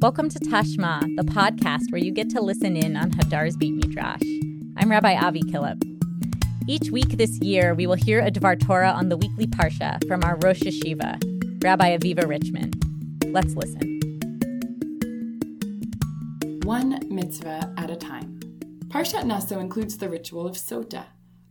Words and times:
Welcome 0.00 0.30
to 0.30 0.38
Tashma, 0.38 1.14
the 1.16 1.24
podcast 1.24 1.92
where 1.92 2.00
you 2.02 2.10
get 2.10 2.30
to 2.30 2.40
listen 2.40 2.74
in 2.74 2.96
on 2.96 3.10
Hadar's 3.10 3.54
Beit 3.54 3.74
Midrash. 3.74 4.22
I'm 4.78 4.90
Rabbi 4.90 5.14
Avi 5.14 5.42
Killip. 5.42 5.78
Each 6.66 6.90
week 6.90 7.18
this 7.18 7.38
year, 7.40 7.74
we 7.74 7.86
will 7.86 7.96
hear 7.96 8.20
a 8.20 8.30
Dvar 8.30 8.58
Torah 8.58 8.92
on 8.92 9.10
the 9.10 9.18
weekly 9.18 9.46
Parsha 9.46 10.02
from 10.08 10.24
our 10.24 10.36
Rosh 10.36 10.62
Yeshiva, 10.62 11.62
Rabbi 11.62 11.98
Aviva 11.98 12.26
Richman. 12.26 12.72
Let's 13.26 13.54
listen. 13.54 14.00
One 16.64 16.98
mitzvah 17.14 17.74
at 17.76 17.90
a 17.90 17.96
time. 17.96 18.40
Parshat 18.88 19.26
Naso 19.26 19.60
includes 19.60 19.98
the 19.98 20.08
ritual 20.08 20.46
of 20.46 20.56
sota. 20.56 21.04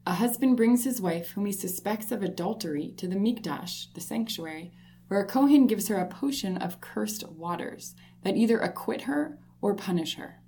A 0.08 0.16
husband 0.16 0.58
brings 0.58 0.86
his 0.86 1.00
wife, 1.00 1.30
whom 1.30 1.46
he 1.46 1.52
suspects 1.52 2.12
of 2.12 2.24
adultery, 2.24 2.96
to 2.98 3.08
the 3.08 3.16
mikdash, 3.16 3.94
the 3.94 4.02
sanctuary, 4.02 4.72
where 5.10 5.20
a 5.20 5.26
Kohen 5.26 5.68
gives 5.68 5.90
her 5.90 5.98
a 5.98 6.08
potion 6.08 6.56
of 6.56 6.80
cursed 6.80 7.28
waters 7.28 7.96
that 8.24 8.38
either 8.38 8.60
acquit 8.60 9.02
her 9.02 9.38
or 9.62 9.76
punish 9.76 10.16
her. 10.16 10.42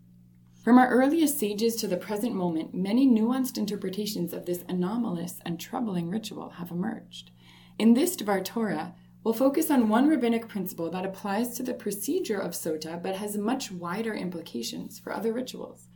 From 0.63 0.77
our 0.77 0.87
earliest 0.87 1.39
sages 1.39 1.75
to 1.77 1.87
the 1.87 1.97
present 1.97 2.35
moment, 2.35 2.73
many 2.73 3.07
nuanced 3.07 3.57
interpretations 3.57 4.31
of 4.31 4.45
this 4.45 4.63
anomalous 4.69 5.39
and 5.43 5.59
troubling 5.59 6.09
ritual 6.09 6.51
have 6.51 6.69
emerged. 6.69 7.31
In 7.79 7.95
this 7.95 8.15
Dvar 8.15 8.45
Torah, 8.45 8.93
we'll 9.23 9.33
focus 9.33 9.71
on 9.71 9.89
one 9.89 10.07
rabbinic 10.07 10.47
principle 10.47 10.91
that 10.91 11.05
applies 11.05 11.55
to 11.57 11.63
the 11.63 11.73
procedure 11.73 12.39
of 12.39 12.51
sota 12.51 13.01
but 13.01 13.15
has 13.15 13.37
much 13.37 13.71
wider 13.71 14.13
implications 14.13 14.99
for 14.99 15.11
other 15.11 15.33
rituals, 15.33 15.89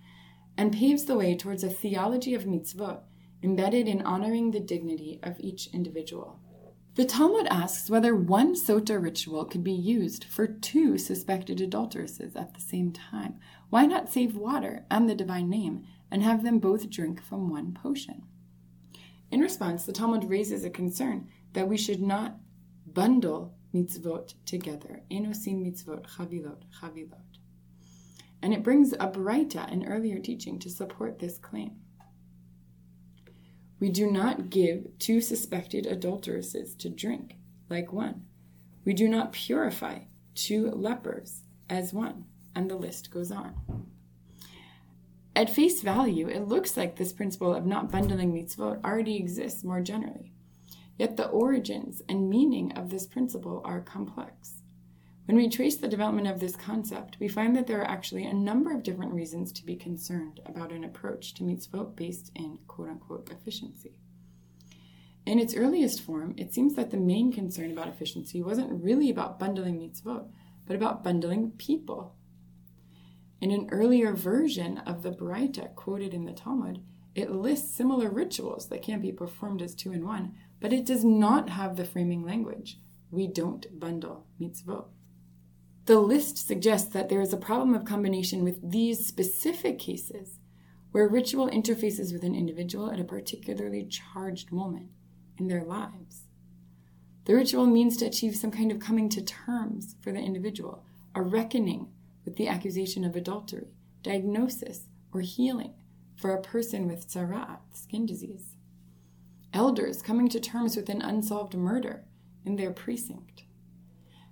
and 0.57 0.73
paves 0.73 1.05
the 1.05 1.15
way 1.15 1.35
towards 1.35 1.63
a 1.63 1.69
theology 1.69 2.33
of 2.33 2.45
mitzvot 2.45 3.03
embedded 3.43 3.87
in 3.87 4.01
honoring 4.01 4.49
the 4.49 4.59
dignity 4.59 5.19
of 5.21 5.39
each 5.39 5.67
individual. 5.67 6.39
The 6.95 7.03
Talmud 7.03 7.47
asks 7.47 7.89
whether 7.89 8.15
one 8.15 8.55
sota 8.55 9.01
ritual 9.01 9.43
could 9.43 9.65
be 9.65 9.73
used 9.73 10.23
for 10.23 10.47
two 10.47 10.97
suspected 10.97 11.59
adulteresses 11.59 12.37
at 12.37 12.53
the 12.53 12.61
same 12.61 12.93
time. 12.93 13.37
Why 13.69 13.85
not 13.85 14.09
save 14.09 14.37
water 14.37 14.85
and 14.89 15.09
the 15.09 15.15
divine 15.15 15.49
name 15.49 15.85
and 16.09 16.23
have 16.23 16.41
them 16.41 16.57
both 16.59 16.89
drink 16.89 17.21
from 17.21 17.49
one 17.49 17.73
potion? 17.73 18.23
In 19.29 19.41
response, 19.41 19.85
the 19.85 19.91
Talmud 19.91 20.29
raises 20.29 20.63
a 20.63 20.69
concern 20.69 21.27
that 21.51 21.67
we 21.67 21.75
should 21.75 22.01
not 22.01 22.37
bundle 22.87 23.53
mitzvot 23.73 24.35
together. 24.45 25.01
Ein 25.11 25.25
osin 25.25 25.65
mitzvot 25.65 26.05
chavilot 26.15 26.61
chavilot. 26.81 27.39
And 28.41 28.53
it 28.53 28.63
brings 28.63 28.93
a 28.93 29.09
braita, 29.09 29.69
an 29.69 29.85
earlier 29.85 30.19
teaching, 30.19 30.59
to 30.59 30.69
support 30.69 31.19
this 31.19 31.37
claim. 31.37 31.73
We 33.79 33.89
do 33.89 34.09
not 34.09 34.49
give 34.49 34.97
two 34.99 35.21
suspected 35.21 35.85
adulteresses 35.85 36.75
to 36.75 36.89
drink 36.89 37.35
like 37.69 37.91
one. 37.91 38.25
We 38.85 38.93
do 38.93 39.07
not 39.09 39.33
purify 39.33 39.99
two 40.33 40.69
lepers 40.71 41.41
as 41.69 41.93
one. 41.93 42.25
And 42.55 42.69
the 42.69 42.75
list 42.75 43.11
goes 43.11 43.31
on. 43.31 43.87
At 45.35 45.49
face 45.49 45.81
value, 45.81 46.29
it 46.29 46.47
looks 46.47 46.77
like 46.77 46.95
this 46.95 47.11
principle 47.11 47.53
of 47.53 47.65
not 47.65 47.91
bundling 47.91 48.33
mitzvot 48.33 48.83
already 48.85 49.17
exists 49.17 49.65
more 49.65 49.81
generally. 49.81 50.31
Yet 50.97 51.17
the 51.17 51.27
origins 51.27 52.01
and 52.07 52.29
meaning 52.29 52.71
of 52.71 52.89
this 52.89 53.05
principle 53.05 53.61
are 53.65 53.81
complex. 53.81 54.61
When 55.25 55.37
we 55.37 55.49
trace 55.49 55.75
the 55.75 55.87
development 55.87 56.27
of 56.27 56.39
this 56.39 56.55
concept, 56.55 57.17
we 57.19 57.27
find 57.27 57.55
that 57.55 57.65
there 57.65 57.81
are 57.81 57.89
actually 57.89 58.25
a 58.25 58.33
number 58.33 58.71
of 58.71 58.83
different 58.83 59.13
reasons 59.13 59.51
to 59.53 59.65
be 59.65 59.75
concerned 59.75 60.39
about 60.45 60.71
an 60.71 60.83
approach 60.83 61.33
to 61.35 61.43
mitzvot 61.43 61.95
based 61.95 62.31
in 62.35 62.59
quote 62.67 62.89
unquote 62.89 63.31
efficiency. 63.31 63.95
In 65.25 65.39
its 65.39 65.55
earliest 65.55 66.01
form, 66.01 66.35
it 66.37 66.53
seems 66.53 66.75
that 66.75 66.91
the 66.91 66.97
main 66.97 67.33
concern 67.33 67.71
about 67.71 67.87
efficiency 67.87 68.43
wasn't 68.43 68.83
really 68.83 69.09
about 69.09 69.39
bundling 69.39 69.79
mitzvot, 69.79 70.29
but 70.67 70.75
about 70.75 71.03
bundling 71.03 71.51
people. 71.57 72.15
In 73.41 73.49
an 73.49 73.67
earlier 73.71 74.13
version 74.13 74.77
of 74.79 75.01
the 75.01 75.11
Braita 75.11 75.73
quoted 75.73 76.13
in 76.13 76.25
the 76.25 76.33
Talmud, 76.33 76.83
it 77.15 77.31
lists 77.31 77.75
similar 77.75 78.11
rituals 78.11 78.69
that 78.69 78.83
can 78.83 79.01
be 79.01 79.11
performed 79.11 79.63
as 79.63 79.73
two 79.73 79.91
in 79.91 80.05
one, 80.05 80.35
but 80.59 80.71
it 80.71 80.85
does 80.85 81.03
not 81.03 81.49
have 81.49 81.75
the 81.75 81.85
framing 81.85 82.23
language. 82.23 82.77
We 83.09 83.25
don't 83.25 83.79
bundle 83.79 84.27
mitzvot. 84.39 84.85
The 85.85 85.99
list 85.99 86.37
suggests 86.39 86.89
that 86.93 87.09
there 87.09 87.21
is 87.21 87.31
a 87.31 87.37
problem 87.37 87.75
of 87.75 87.85
combination 87.85 88.43
with 88.43 88.71
these 88.71 89.05
specific 89.05 89.77
cases 89.77 90.39
where 90.91 91.07
ritual 91.07 91.47
interfaces 91.47 92.11
with 92.11 92.23
an 92.23 92.33
individual 92.33 92.89
at 92.89 92.99
a 92.99 93.03
particularly 93.03 93.85
charged 93.85 94.51
moment 94.51 94.89
in 95.37 95.47
their 95.47 95.63
lives. 95.63 96.23
The 97.25 97.35
ritual 97.35 97.67
means 97.67 97.97
to 97.97 98.05
achieve 98.05 98.35
some 98.35 98.51
kind 98.51 98.71
of 98.71 98.79
coming 98.79 99.09
to 99.09 99.21
terms 99.21 99.95
for 100.01 100.11
the 100.11 100.19
individual, 100.19 100.83
a 101.13 101.21
reckoning 101.21 101.89
with 102.23 102.35
the 102.35 102.47
accusation 102.47 103.03
of 103.03 103.15
adultery, 103.15 103.67
diagnosis, 104.01 104.87
or 105.13 105.21
healing 105.21 105.73
for 106.15 106.33
a 106.33 106.41
person 106.41 106.87
with 106.87 107.07
tzara'at, 107.07 107.59
skin 107.73 108.05
disease. 108.05 108.55
Elders 109.53 110.01
coming 110.01 110.29
to 110.29 110.39
terms 110.39 110.75
with 110.75 110.89
an 110.89 111.01
unsolved 111.01 111.53
murder 111.53 112.03
in 112.43 112.55
their 112.55 112.71
precinct. 112.71 113.44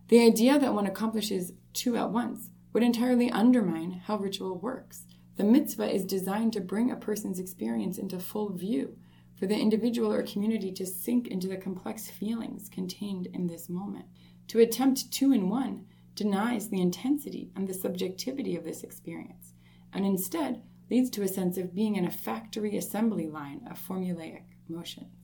The 0.09 0.25
idea 0.25 0.59
that 0.59 0.73
one 0.73 0.85
accomplishes 0.85 1.53
two 1.73 1.97
at 1.97 2.11
once 2.11 2.49
would 2.73 2.83
entirely 2.83 3.31
undermine 3.31 4.01
how 4.05 4.17
ritual 4.17 4.57
works. 4.57 5.05
The 5.37 5.43
mitzvah 5.43 5.91
is 5.91 6.05
designed 6.05 6.53
to 6.53 6.61
bring 6.61 6.91
a 6.91 6.95
person's 6.95 7.39
experience 7.39 7.97
into 7.97 8.19
full 8.19 8.49
view, 8.49 8.97
for 9.35 9.47
the 9.47 9.57
individual 9.57 10.13
or 10.13 10.23
community 10.23 10.71
to 10.73 10.85
sink 10.85 11.27
into 11.27 11.47
the 11.47 11.57
complex 11.57 12.09
feelings 12.09 12.69
contained 12.69 13.27
in 13.33 13.47
this 13.47 13.69
moment. 13.69 14.05
To 14.49 14.59
attempt 14.59 15.11
two 15.11 15.31
in 15.31 15.49
one 15.49 15.85
denies 16.15 16.69
the 16.69 16.81
intensity 16.81 17.51
and 17.55 17.67
the 17.67 17.73
subjectivity 17.73 18.55
of 18.55 18.63
this 18.63 18.83
experience, 18.83 19.53
and 19.91 20.05
instead 20.05 20.61
leads 20.89 21.09
to 21.11 21.23
a 21.23 21.27
sense 21.27 21.57
of 21.57 21.73
being 21.73 21.95
in 21.95 22.05
a 22.05 22.11
factory 22.11 22.77
assembly 22.77 23.27
line 23.27 23.61
of 23.69 23.79
formulaic 23.79 24.43
motions. 24.67 25.22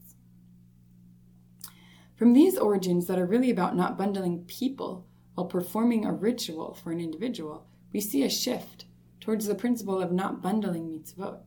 From 2.19 2.33
these 2.33 2.57
origins 2.57 3.07
that 3.07 3.17
are 3.17 3.25
really 3.25 3.49
about 3.49 3.77
not 3.77 3.97
bundling 3.97 4.43
people 4.43 5.07
while 5.35 5.47
performing 5.47 6.03
a 6.03 6.11
ritual 6.11 6.73
for 6.73 6.91
an 6.91 6.99
individual, 6.99 7.65
we 7.93 8.01
see 8.01 8.23
a 8.23 8.29
shift 8.29 8.83
towards 9.21 9.45
the 9.45 9.55
principle 9.55 10.01
of 10.01 10.11
not 10.11 10.41
bundling 10.41 10.89
mitzvot. 10.89 11.39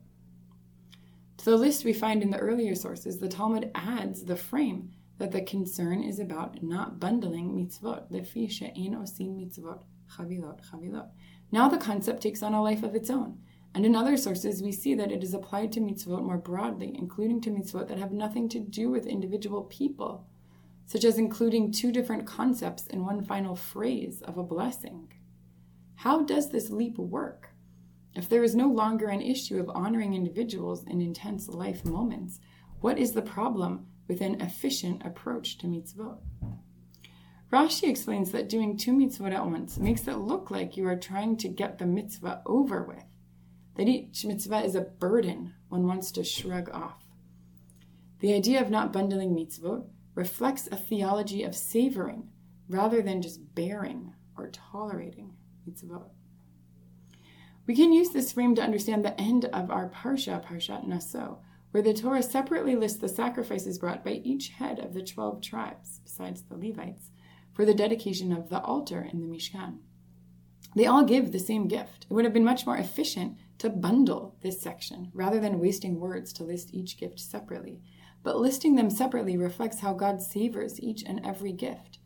To 1.36 1.44
the 1.44 1.58
list 1.58 1.84
we 1.84 1.92
find 1.92 2.22
in 2.22 2.30
the 2.30 2.38
earlier 2.38 2.74
sources, 2.74 3.18
the 3.18 3.28
Talmud 3.28 3.70
adds 3.74 4.24
the 4.24 4.34
frame 4.34 4.92
that 5.18 5.30
the 5.30 5.42
concern 5.42 6.02
is 6.02 6.18
about 6.18 6.62
not 6.62 6.98
bundling 6.98 7.50
mitzvot, 7.54 8.10
lefi 8.10 8.48
mitzvot, 8.48 9.82
chavilot, 10.16 10.60
chavilot. 10.70 11.10
Now 11.50 11.68
the 11.68 11.76
concept 11.76 12.22
takes 12.22 12.42
on 12.42 12.54
a 12.54 12.62
life 12.62 12.82
of 12.82 12.94
its 12.94 13.10
own. 13.10 13.40
And 13.74 13.84
in 13.84 13.94
other 13.94 14.16
sources, 14.16 14.62
we 14.62 14.72
see 14.72 14.94
that 14.94 15.12
it 15.12 15.22
is 15.22 15.34
applied 15.34 15.70
to 15.72 15.80
mitzvot 15.80 16.22
more 16.22 16.38
broadly, 16.38 16.96
including 16.98 17.42
to 17.42 17.50
mitzvot 17.50 17.88
that 17.88 17.98
have 17.98 18.12
nothing 18.12 18.48
to 18.48 18.58
do 18.58 18.88
with 18.88 19.04
individual 19.04 19.64
people, 19.64 20.26
such 20.86 21.04
as 21.04 21.18
including 21.18 21.72
two 21.72 21.92
different 21.92 22.26
concepts 22.26 22.86
in 22.86 23.04
one 23.04 23.22
final 23.22 23.56
phrase 23.56 24.22
of 24.22 24.36
a 24.36 24.42
blessing. 24.42 25.12
How 25.96 26.22
does 26.22 26.50
this 26.50 26.70
leap 26.70 26.98
work? 26.98 27.50
If 28.14 28.28
there 28.28 28.44
is 28.44 28.54
no 28.54 28.68
longer 28.68 29.06
an 29.06 29.22
issue 29.22 29.58
of 29.58 29.70
honoring 29.70 30.14
individuals 30.14 30.84
in 30.84 31.00
intense 31.00 31.48
life 31.48 31.84
moments, 31.84 32.40
what 32.80 32.98
is 32.98 33.12
the 33.12 33.22
problem 33.22 33.86
with 34.08 34.20
an 34.20 34.40
efficient 34.40 35.06
approach 35.06 35.58
to 35.58 35.66
mitzvot? 35.66 36.18
Rashi 37.52 37.88
explains 37.88 38.32
that 38.32 38.48
doing 38.48 38.76
two 38.76 38.92
mitzvot 38.92 39.32
at 39.32 39.46
once 39.46 39.78
makes 39.78 40.08
it 40.08 40.16
look 40.16 40.50
like 40.50 40.76
you 40.76 40.86
are 40.88 40.96
trying 40.96 41.36
to 41.38 41.48
get 41.48 41.78
the 41.78 41.86
mitzvah 41.86 42.42
over 42.46 42.82
with, 42.82 43.04
that 43.76 43.88
each 43.88 44.24
mitzvah 44.24 44.64
is 44.64 44.74
a 44.74 44.80
burden 44.80 45.54
one 45.68 45.86
wants 45.86 46.10
to 46.12 46.24
shrug 46.24 46.70
off. 46.70 47.04
The 48.20 48.34
idea 48.34 48.60
of 48.60 48.70
not 48.70 48.92
bundling 48.92 49.34
mitzvot 49.34 49.84
reflects 50.14 50.68
a 50.70 50.76
theology 50.76 51.42
of 51.42 51.54
savoring 51.54 52.28
rather 52.68 53.02
than 53.02 53.22
just 53.22 53.54
bearing 53.54 54.12
or 54.36 54.48
tolerating 54.48 55.34
It's 55.66 55.82
mitzvot. 55.82 56.10
We 57.66 57.76
can 57.76 57.92
use 57.92 58.10
this 58.10 58.32
frame 58.32 58.54
to 58.56 58.62
understand 58.62 59.04
the 59.04 59.18
end 59.20 59.44
of 59.46 59.70
our 59.70 59.88
Parsha, 59.88 60.44
Parshat 60.44 60.86
Naso, 60.86 61.38
where 61.70 61.82
the 61.82 61.94
Torah 61.94 62.22
separately 62.22 62.74
lists 62.74 62.98
the 62.98 63.08
sacrifices 63.08 63.78
brought 63.78 64.04
by 64.04 64.20
each 64.24 64.48
head 64.48 64.78
of 64.80 64.94
the 64.94 65.02
12 65.02 65.40
tribes, 65.40 66.00
besides 66.04 66.42
the 66.42 66.56
Levites, 66.56 67.10
for 67.52 67.64
the 67.64 67.74
dedication 67.74 68.32
of 68.32 68.48
the 68.48 68.60
altar 68.60 69.08
in 69.10 69.20
the 69.20 69.26
Mishkan. 69.26 69.78
They 70.74 70.86
all 70.86 71.04
give 71.04 71.32
the 71.32 71.38
same 71.38 71.68
gift. 71.68 72.06
It 72.08 72.14
would 72.14 72.24
have 72.24 72.34
been 72.34 72.44
much 72.44 72.66
more 72.66 72.76
efficient 72.76 73.36
to 73.58 73.70
bundle 73.70 74.36
this 74.42 74.60
section 74.60 75.10
rather 75.14 75.38
than 75.38 75.60
wasting 75.60 76.00
words 76.00 76.32
to 76.34 76.44
list 76.44 76.74
each 76.74 76.98
gift 76.98 77.20
separately 77.20 77.80
but 78.22 78.38
listing 78.38 78.76
them 78.76 78.90
separately 78.90 79.36
reflects 79.36 79.80
how 79.80 79.92
God 79.92 80.22
savors 80.22 80.80
each 80.80 81.02
and 81.04 81.24
every 81.24 81.52
gift. 81.52 81.98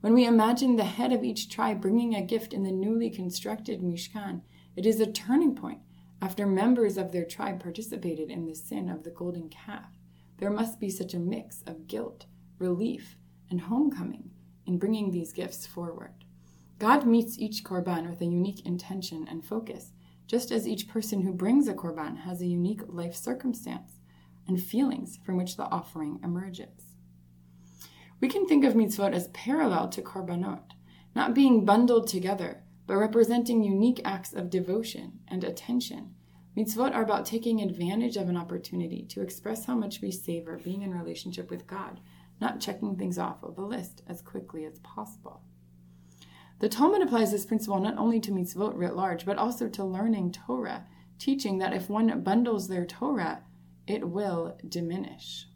When 0.00 0.14
we 0.14 0.26
imagine 0.26 0.76
the 0.76 0.84
head 0.84 1.12
of 1.12 1.24
each 1.24 1.50
tribe 1.50 1.80
bringing 1.80 2.14
a 2.14 2.22
gift 2.22 2.52
in 2.52 2.62
the 2.62 2.72
newly 2.72 3.10
constructed 3.10 3.82
Mishkan, 3.82 4.42
it 4.76 4.86
is 4.86 5.00
a 5.00 5.10
turning 5.10 5.54
point 5.54 5.80
after 6.22 6.46
members 6.46 6.96
of 6.96 7.12
their 7.12 7.24
tribe 7.24 7.60
participated 7.60 8.30
in 8.30 8.46
the 8.46 8.54
sin 8.54 8.88
of 8.88 9.02
the 9.02 9.10
golden 9.10 9.48
calf. 9.48 9.90
There 10.38 10.50
must 10.50 10.78
be 10.78 10.88
such 10.88 11.14
a 11.14 11.18
mix 11.18 11.62
of 11.66 11.88
guilt, 11.88 12.26
relief, 12.58 13.16
and 13.50 13.60
homecoming 13.60 14.30
in 14.66 14.78
bringing 14.78 15.10
these 15.10 15.32
gifts 15.32 15.66
forward. 15.66 16.12
God 16.78 17.06
meets 17.06 17.38
each 17.38 17.64
korban 17.64 18.08
with 18.08 18.20
a 18.20 18.26
unique 18.26 18.64
intention 18.64 19.26
and 19.28 19.44
focus, 19.44 19.92
just 20.28 20.52
as 20.52 20.68
each 20.68 20.86
person 20.86 21.22
who 21.22 21.32
brings 21.32 21.66
a 21.66 21.74
korban 21.74 22.18
has 22.18 22.40
a 22.40 22.46
unique 22.46 22.82
life 22.86 23.16
circumstance 23.16 23.97
and 24.48 24.62
feelings 24.62 25.18
from 25.24 25.36
which 25.36 25.56
the 25.56 25.64
offering 25.64 26.18
emerges. 26.24 26.96
We 28.20 28.28
can 28.28 28.46
think 28.46 28.64
of 28.64 28.74
mitzvot 28.74 29.12
as 29.12 29.28
parallel 29.28 29.88
to 29.90 30.02
korbanot, 30.02 30.72
not 31.14 31.34
being 31.34 31.64
bundled 31.64 32.08
together, 32.08 32.64
but 32.86 32.96
representing 32.96 33.62
unique 33.62 34.00
acts 34.04 34.32
of 34.32 34.50
devotion 34.50 35.20
and 35.28 35.44
attention. 35.44 36.14
Mitzvot 36.56 36.92
are 36.92 37.04
about 37.04 37.26
taking 37.26 37.60
advantage 37.60 38.16
of 38.16 38.28
an 38.28 38.36
opportunity 38.36 39.04
to 39.10 39.20
express 39.22 39.66
how 39.66 39.76
much 39.76 40.00
we 40.00 40.10
savor 40.10 40.58
being 40.58 40.82
in 40.82 40.92
relationship 40.92 41.50
with 41.50 41.68
God, 41.68 42.00
not 42.40 42.60
checking 42.60 42.96
things 42.96 43.18
off 43.18 43.44
of 43.44 43.58
a 43.58 43.62
list 43.62 44.02
as 44.08 44.22
quickly 44.22 44.64
as 44.64 44.80
possible. 44.80 45.42
The 46.58 46.68
Talmud 46.68 47.02
applies 47.02 47.30
this 47.30 47.46
principle 47.46 47.78
not 47.78 47.96
only 47.96 48.18
to 48.18 48.32
mitzvot 48.32 48.76
writ 48.76 48.96
large, 48.96 49.24
but 49.24 49.38
also 49.38 49.68
to 49.68 49.84
learning 49.84 50.32
Torah, 50.32 50.86
teaching 51.18 51.58
that 51.58 51.72
if 51.72 51.88
one 51.88 52.22
bundles 52.22 52.66
their 52.66 52.84
Torah, 52.84 53.44
it 53.88 54.08
will 54.08 54.58
diminish. 54.68 55.46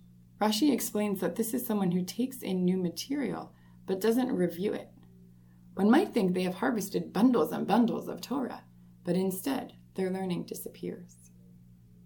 Rashi 0.40 0.72
explains 0.72 1.20
that 1.20 1.36
this 1.36 1.54
is 1.54 1.64
someone 1.64 1.92
who 1.92 2.02
takes 2.02 2.42
in 2.42 2.64
new 2.64 2.76
material 2.76 3.52
but 3.86 4.00
doesn't 4.00 4.32
review 4.32 4.72
it. 4.72 4.88
One 5.74 5.90
might 5.90 6.12
think 6.12 6.34
they 6.34 6.42
have 6.42 6.54
harvested 6.54 7.12
bundles 7.12 7.52
and 7.52 7.66
bundles 7.66 8.08
of 8.08 8.20
Torah, 8.20 8.64
but 9.04 9.16
instead 9.16 9.74
their 9.94 10.10
learning 10.10 10.44
disappears. 10.44 11.16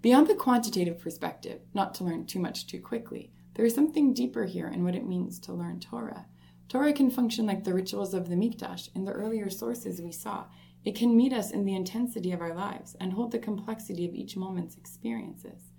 Beyond 0.02 0.26
the 0.26 0.34
quantitative 0.34 0.98
perspective, 0.98 1.62
not 1.74 1.94
to 1.94 2.04
learn 2.04 2.26
too 2.26 2.38
much 2.38 2.66
too 2.66 2.80
quickly, 2.80 3.32
there 3.54 3.64
is 3.64 3.74
something 3.74 4.12
deeper 4.12 4.44
here 4.44 4.68
in 4.68 4.84
what 4.84 4.94
it 4.94 5.06
means 5.06 5.38
to 5.40 5.52
learn 5.52 5.80
Torah. 5.80 6.26
Torah 6.68 6.92
can 6.92 7.10
function 7.10 7.46
like 7.46 7.64
the 7.64 7.74
rituals 7.74 8.12
of 8.12 8.28
the 8.28 8.34
Mikdash 8.34 8.88
in 8.94 9.04
the 9.04 9.12
earlier 9.12 9.48
sources 9.48 10.02
we 10.02 10.12
saw. 10.12 10.44
It 10.84 10.94
can 10.94 11.16
meet 11.16 11.32
us 11.32 11.50
in 11.50 11.64
the 11.64 11.74
intensity 11.74 12.32
of 12.32 12.40
our 12.40 12.54
lives 12.54 12.96
and 13.00 13.12
hold 13.12 13.32
the 13.32 13.38
complexity 13.38 14.06
of 14.06 14.14
each 14.14 14.36
moment's 14.36 14.76
experiences. 14.76 15.72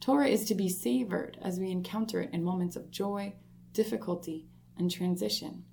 Torah 0.00 0.28
is 0.28 0.46
to 0.46 0.54
be 0.54 0.68
savored 0.68 1.36
as 1.42 1.60
we 1.60 1.70
encounter 1.70 2.22
it 2.22 2.30
in 2.32 2.42
moments 2.42 2.74
of 2.74 2.90
joy, 2.90 3.34
difficulty, 3.74 4.46
and 4.78 4.90
transition. 4.90 5.64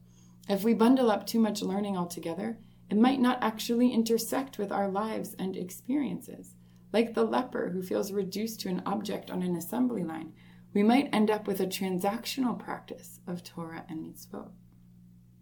If 0.50 0.64
we 0.66 0.74
bundle 0.74 1.10
up 1.10 1.26
too 1.26 1.40
much 1.40 1.62
learning 1.62 1.98
altogether, 1.98 2.58
it 2.90 2.98
might 2.98 3.22
not 3.22 3.42
actually 3.42 3.92
intersect 3.92 4.58
with 4.58 4.72
our 4.72 4.90
lives 4.90 5.34
and 5.40 5.56
experiences. 5.56 6.56
Like 6.92 7.14
the 7.14 7.24
leper 7.24 7.70
who 7.70 7.82
feels 7.82 8.12
reduced 8.12 8.60
to 8.62 8.70
an 8.70 8.82
object 8.86 9.32
on 9.32 9.44
an 9.44 9.56
assembly 9.56 10.04
line, 10.04 10.34
we 10.74 10.84
might 10.84 11.10
end 11.14 11.32
up 11.32 11.48
with 11.48 11.60
a 11.62 11.66
transactional 11.66 12.60
practice 12.60 13.20
of 13.28 13.44
Torah 13.44 13.86
and 13.90 14.06
mitzvot. 14.06 14.52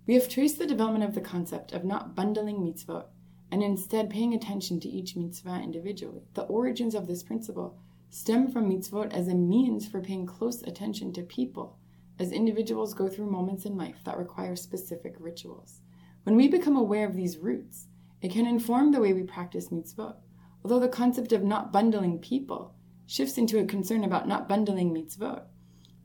We 0.08 0.14
have 0.14 0.30
traced 0.30 0.60
the 0.60 0.68
development 0.68 1.04
of 1.04 1.16
the 1.16 1.22
concept 1.22 1.72
of 1.72 1.84
not 1.84 2.16
bundling 2.16 2.58
mitzvot 2.58 3.06
and 3.52 3.64
instead 3.64 4.10
paying 4.10 4.34
attention 4.34 4.80
to 4.80 4.90
each 4.90 5.16
mitzvah 5.16 5.62
individually. 5.64 6.24
The 6.36 6.44
origins 6.44 6.96
of 6.96 7.08
this 7.08 7.24
principle 7.24 7.80
stem 8.16 8.50
from 8.50 8.70
mitzvot 8.70 9.12
as 9.12 9.28
a 9.28 9.36
means 9.36 9.86
for 9.86 10.00
paying 10.00 10.26
close 10.26 10.64
attention 10.64 11.12
to 11.12 11.22
people 11.22 11.78
as 12.18 12.32
individuals 12.32 12.94
go 12.94 13.10
through 13.10 13.30
moments 13.30 13.66
in 13.66 13.76
life 13.76 13.98
that 14.06 14.18
require 14.18 14.56
specific 14.56 15.14
rituals. 15.20 15.82
When 16.24 16.38
we 16.38 16.48
become 16.48 16.78
aware 16.78 17.06
of 17.06 17.14
these 17.14 17.38
roots, 17.38 17.88
it 18.22 18.32
can 18.32 18.48
inform 18.48 18.94
the 18.94 19.02
way 19.02 19.12
we 19.12 19.24
practice 19.24 19.68
mitzvot. 19.68 20.16
Although 20.64 20.80
the 20.80 20.88
concept 20.88 21.34
of 21.34 21.44
not 21.44 21.74
bundling 21.74 22.20
people 22.20 22.74
shifts 23.06 23.38
into 23.38 23.60
a 23.60 23.66
concern 23.66 24.06
about 24.06 24.30
not 24.30 24.48
bundling 24.48 24.94
mitzvot. 24.94 25.44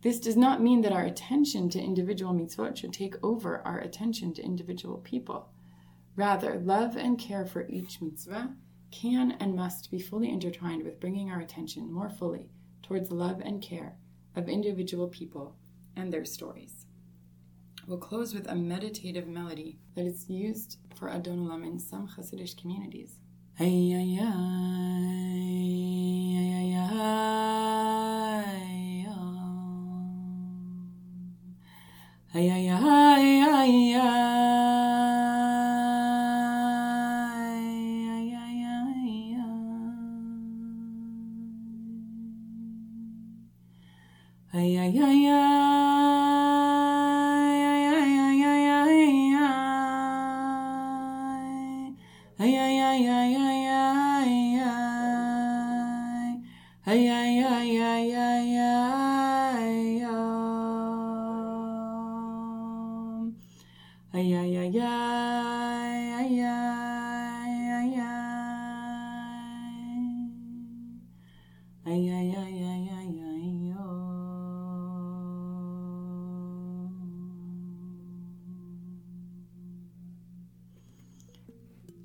This 0.03 0.19
does 0.19 0.37
not 0.37 0.61
mean 0.61 0.81
that 0.81 0.93
our 0.93 1.05
attention 1.05 1.71
to 1.71 1.81
individual 1.81 2.35
mitzvot 2.35 2.77
should 2.77 2.93
take 2.93 3.15
over 3.23 3.63
our 3.65 3.79
attention 3.79 4.35
to 4.35 4.43
individual 4.43 4.99
people. 4.99 5.51
Rather, 6.17 6.59
love 6.59 6.97
and 6.97 7.21
care 7.21 7.47
for 7.47 7.69
each 7.69 8.03
mitzvah 8.03 8.57
can 8.91 9.33
and 9.41 9.55
must 9.55 9.91
be 9.91 9.99
fully 9.99 10.31
intertwined 10.31 10.85
with 10.85 11.01
bringing 11.01 11.31
our 11.31 11.41
attention 11.41 11.93
more 11.93 12.11
fully 12.11 12.51
towards 12.83 13.11
love 13.11 13.41
and 13.45 13.63
care 13.63 13.97
of 14.35 14.49
individual 14.49 15.09
people 15.09 15.57
and 15.97 16.13
their 16.13 16.25
stories. 16.25 16.87
We'll 17.87 17.99
close 17.99 18.35
with 18.35 18.47
a 18.49 18.55
meditative 18.55 19.27
melody 19.27 19.79
that 19.95 20.07
is 20.07 20.29
used 20.29 20.79
for 20.95 21.09
Adon 21.09 21.47
Olam 21.47 21.65
in 21.67 21.79
some 21.79 22.09
Hasidic 22.09 22.57
communities. 22.61 23.19
Hey, 23.57 23.93
ay, 44.61 44.77
ay, 44.77 44.95
ay, 45.01 45.21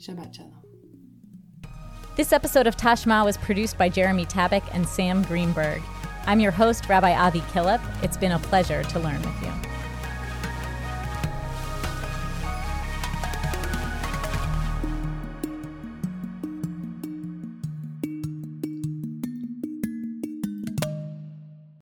Shabbat 0.06 0.36
Shalom. 0.36 0.54
This 2.16 2.32
episode 2.32 2.68
of 2.68 2.78
Tashma 2.78 3.26
was 3.26 3.38
produced 3.38 3.76
by 3.76 3.90
Jeremy 3.90 4.26
Tabak 4.26 4.64
and 4.72 4.88
Sam 4.88 5.24
Greenberg. 5.24 5.82
I'm 6.28 6.40
your 6.40 6.52
host, 6.52 6.88
Rabbi 6.88 7.12
Avi 7.12 7.42
Killip. 7.42 7.82
It's 8.04 8.16
been 8.16 8.34
a 8.34 8.38
pleasure 8.38 8.84
to 8.84 9.00
learn 9.00 9.20
with 9.20 9.42
you. 9.42 9.75